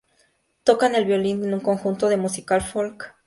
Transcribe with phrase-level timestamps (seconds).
[0.63, 3.13] Toca el violín en un conjunto de música folk.